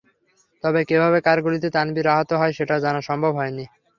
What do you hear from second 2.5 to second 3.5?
সেটা জানা সম্ভব